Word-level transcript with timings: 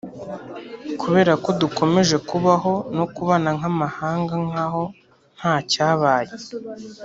kubera 1.01 1.33
ko 1.43 1.49
dukomeje 1.61 2.15
kubaho 2.29 2.73
no 2.95 3.05
kubana 3.13 3.49
nk’amahanga 3.57 4.33
nk’aho 4.45 4.83
ntacyabaye 5.37 6.33